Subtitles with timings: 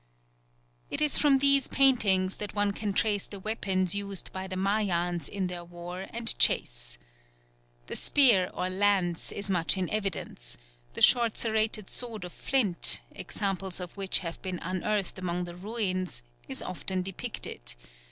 [0.89, 5.29] It is from these paintings that one can trace the weapons used by the Mayans
[5.29, 6.97] in the war and chase.
[7.85, 10.57] The spear or lance is much in evidence;
[10.95, 16.23] the short serrated sword of flint, examples of which have been unearthed among the ruins,
[16.47, 17.75] is often depicted.